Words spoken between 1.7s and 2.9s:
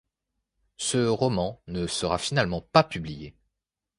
sera finalement pas